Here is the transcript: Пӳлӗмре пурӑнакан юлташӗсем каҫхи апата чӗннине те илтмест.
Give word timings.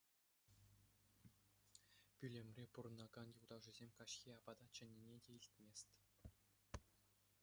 Пӳлӗмре 2.21 2.65
пурӑнакан 2.77 3.27
юлташӗсем 3.37 3.91
каҫхи 4.01 4.35
апата 4.39 4.67
чӗннине 4.79 5.15
те 5.27 5.37
илтмест. 5.37 5.87